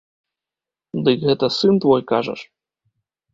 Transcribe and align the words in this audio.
Дык 1.07 1.17
гэта 1.27 1.45
сын 1.59 1.75
твой, 1.85 2.01
кажаш? 2.13 2.39